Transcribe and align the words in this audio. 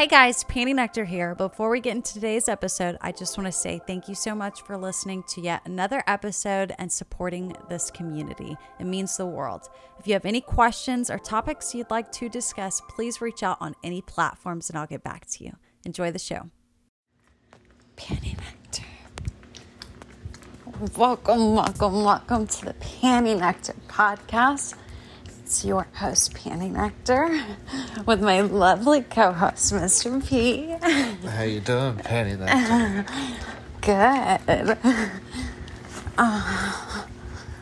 Hey 0.00 0.06
guys, 0.06 0.44
Panty 0.44 0.74
Nectar 0.74 1.04
here. 1.04 1.34
Before 1.34 1.68
we 1.68 1.78
get 1.78 1.94
into 1.94 2.14
today's 2.14 2.48
episode, 2.48 2.96
I 3.02 3.12
just 3.12 3.36
want 3.36 3.48
to 3.48 3.52
say 3.52 3.82
thank 3.86 4.08
you 4.08 4.14
so 4.14 4.34
much 4.34 4.62
for 4.62 4.78
listening 4.78 5.24
to 5.28 5.42
yet 5.42 5.60
another 5.66 6.02
episode 6.06 6.74
and 6.78 6.90
supporting 6.90 7.54
this 7.68 7.90
community. 7.90 8.56
It 8.78 8.86
means 8.86 9.18
the 9.18 9.26
world. 9.26 9.68
If 9.98 10.06
you 10.06 10.14
have 10.14 10.24
any 10.24 10.40
questions 10.40 11.10
or 11.10 11.18
topics 11.18 11.74
you'd 11.74 11.90
like 11.90 12.10
to 12.12 12.30
discuss, 12.30 12.80
please 12.88 13.20
reach 13.20 13.42
out 13.42 13.58
on 13.60 13.74
any 13.84 14.00
platforms 14.00 14.70
and 14.70 14.78
I'll 14.78 14.86
get 14.86 15.04
back 15.04 15.26
to 15.32 15.44
you. 15.44 15.52
Enjoy 15.84 16.10
the 16.10 16.18
show. 16.18 16.48
Panty 17.98 18.38
Nectar. 18.38 18.86
Welcome, 20.96 21.56
welcome, 21.56 22.04
welcome 22.04 22.46
to 22.46 22.64
the 22.64 22.72
Panty 22.72 23.38
Nectar 23.38 23.74
podcast. 23.88 24.76
It's 25.50 25.64
your 25.64 25.88
host, 25.94 26.32
Panty 26.34 26.70
Nectar, 26.70 27.44
with 28.06 28.22
my 28.22 28.40
lovely 28.40 29.02
co-host, 29.02 29.72
Mr. 29.72 30.24
P. 30.24 30.76
How 31.28 31.42
you 31.42 31.58
doing, 31.58 31.96
Penny? 31.96 32.36
Nectar? 32.36 33.04
Good. 33.80 34.78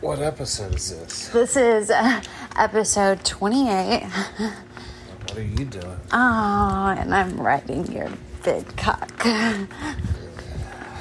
what 0.01 0.19
episode 0.19 0.75
is 0.75 0.91
this? 0.91 1.29
This 1.29 1.57
is 1.57 1.89
uh, 1.89 2.21
episode 2.55 3.25
28. 3.25 4.03
What 4.03 5.35
are 5.35 5.41
you 5.41 5.65
doing? 5.65 5.99
Oh, 6.13 6.95
and 6.95 7.15
I'm 7.15 7.41
riding 7.41 7.91
your 7.91 8.11
big 8.43 8.67
cock. 8.77 9.19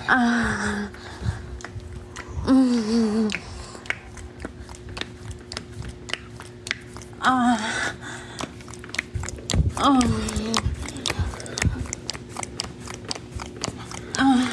Uh, 0.09 0.88
mm, 2.46 3.38
uh, 7.28 7.92
oh. 9.78 10.00
Uh, 14.18 14.48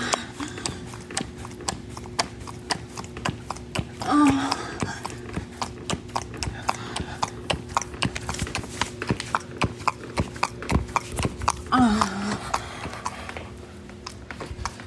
oh. 11.71 12.41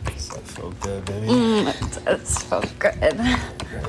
Does 0.04 0.28
that 0.28 0.42
feel 0.46 0.70
good, 0.82 1.04
baby? 1.06 1.26
Mm, 1.26 1.68
it 1.68 2.04
does 2.04 2.28
so 2.28 2.60
good. 2.78 3.18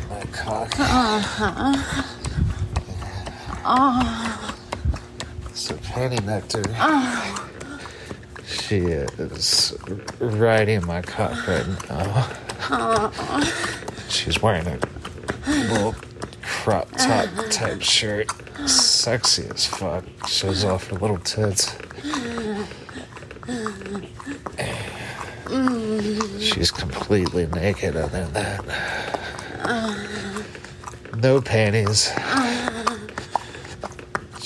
My 0.10 0.24
cock. 0.32 0.80
Uh-huh. 0.80 2.16
Oh, 3.72 4.56
So 5.54 5.76
Penny 5.84 6.18
Nectar, 6.26 6.64
oh, 6.78 7.50
she 8.48 8.78
is 8.78 9.78
riding 10.20 10.84
my 10.88 11.04
cock 11.04 11.48
right 11.48 11.68
now. 11.88 12.28
oh. 12.72 13.66
She's 14.10 14.42
wearing 14.42 14.66
a 14.66 14.80
little 15.46 15.94
crop 16.42 16.90
top 16.98 17.30
type 17.52 17.82
shirt. 17.84 18.32
Sexy 18.68 19.46
as 19.54 19.68
fuck. 19.68 20.04
Shows 20.28 20.64
off 20.66 20.88
her 20.88 20.96
little 20.98 21.20
tits. 21.20 21.76
She's 26.40 26.72
completely 26.72 27.46
naked 27.48 27.96
other 27.96 28.26
than 28.26 28.34
that. 28.34 28.66
No 31.22 31.40
panties. 31.42 32.12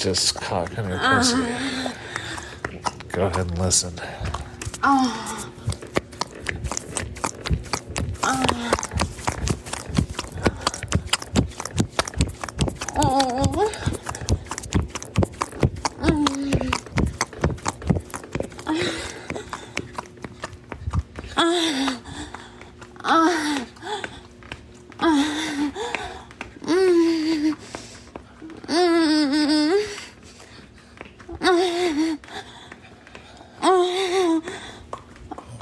Just 0.03 0.35
cock 0.35 0.77
in 0.77 0.83
her 0.83 0.99
pussy. 0.99 1.37
Go 3.13 3.27
ahead 3.27 3.47
and 3.47 3.57
listen. 3.57 3.93
Oh. 4.83 5.49
Oh. 12.97 13.71
Oh. 21.37 21.92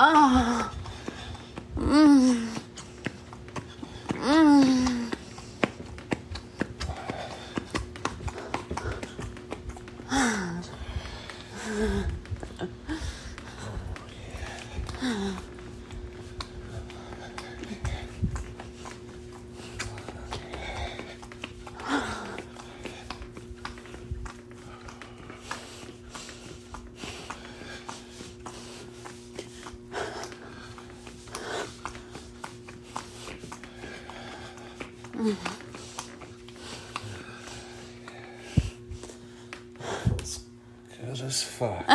Oh. 0.00 0.77
Good 41.00 41.20
as 41.20 41.42
fuck. 41.42 41.86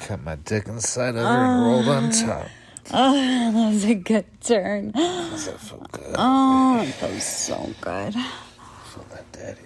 Cut 0.00 0.22
my 0.22 0.36
dick 0.44 0.66
inside 0.68 1.16
of 1.16 1.22
her 1.22 1.26
and 1.26 1.62
rolled 1.64 1.88
on 1.88 2.10
top. 2.10 2.48
Oh, 2.92 3.14
that 3.52 3.72
was 3.72 3.84
a 3.84 3.94
good 3.94 4.24
turn. 4.40 4.92
Does 4.92 5.46
that 5.46 5.60
feel 5.60 5.84
good? 5.90 6.14
Oh, 6.16 6.84
that 6.84 6.94
feels 6.94 7.24
so 7.24 7.74
good. 7.80 8.14
Feel 8.14 9.06
that 9.10 9.32
daddy. 9.32 9.60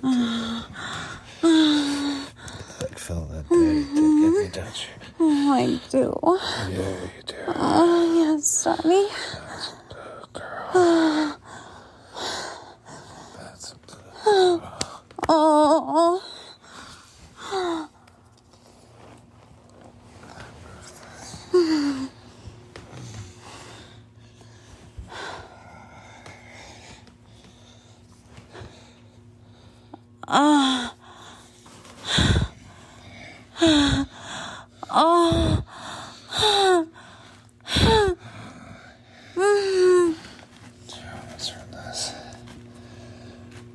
Like 2.81 2.99
feel 2.99 3.27
that 3.27 3.49
daddy 3.49 3.85
dick 3.85 3.89
in 3.89 3.95
me, 3.95 4.00
don't 4.53 4.67
you? 4.67 4.91
Oh, 5.21 5.53
I 5.53 5.81
do. 5.91 6.21
Yeah, 6.73 6.91
you 7.03 7.23
do. 7.27 7.35
Oh, 7.49 8.15
yes, 8.17 8.65
Daddy. 8.65 9.07
That's 9.47 9.73
a 9.73 10.39
girl. 10.39 11.41
That's 13.37 13.73
a 13.73 13.75
girl. 13.87 14.79
Oh. 15.29 16.23
Ah. 30.33 30.95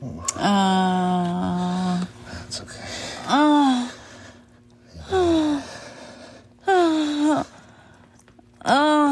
Uh, 0.02 2.06
That's 2.32 2.62
okay. 2.62 2.82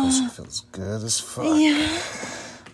Pussy 0.04 0.28
feels 0.28 0.62
good 0.72 1.04
as 1.04 1.20
fuck. 1.20 1.46
yeah. 1.46 2.00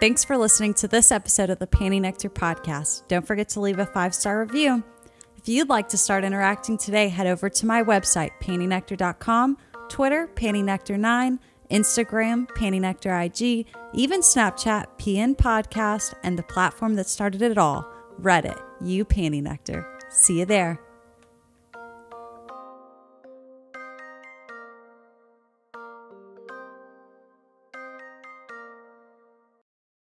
Thanks 0.00 0.24
for 0.24 0.36
listening 0.36 0.74
to 0.74 0.86
this 0.86 1.10
episode 1.10 1.50
of 1.50 1.58
the 1.58 1.66
Panty 1.66 2.00
Nectar 2.00 2.30
podcast. 2.30 3.08
Don't 3.08 3.26
forget 3.26 3.48
to 3.50 3.60
leave 3.60 3.80
a 3.80 3.86
five-star 3.86 4.38
review. 4.40 4.84
If 5.36 5.48
you'd 5.48 5.68
like 5.68 5.88
to 5.88 5.98
start 5.98 6.22
interacting 6.22 6.78
today, 6.78 7.08
head 7.08 7.26
over 7.26 7.50
to 7.50 7.66
my 7.66 7.82
website, 7.82 8.30
pantynectar.com, 8.40 9.58
Twitter, 9.88 10.28
pantynectar9, 10.36 11.40
Instagram, 11.72 12.46
pantynectar 12.50 13.26
IG, 13.26 13.66
even 13.92 14.20
Snapchat, 14.20 14.86
PN 14.98 15.36
Podcast, 15.36 16.14
and 16.22 16.38
the 16.38 16.44
platform 16.44 16.94
that 16.94 17.08
started 17.08 17.42
it 17.42 17.58
all, 17.58 17.92
Reddit, 18.20 18.60
you 18.80 19.04
Panty 19.04 19.42
Nectar. 19.42 19.84
See 20.10 20.38
you 20.38 20.46
there. 20.46 20.80